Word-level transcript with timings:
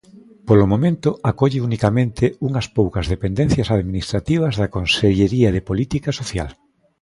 Polo 0.47 0.65
momento 0.73 1.09
acolle 1.31 1.59
unicamente 1.69 2.25
unhas 2.47 2.67
poucas 2.77 3.05
dependencias 3.13 3.69
administrativas 3.77 4.53
da 4.61 4.71
Consellería 4.75 5.49
de 5.55 5.65
Política 5.69 6.09
Social. 6.19 6.49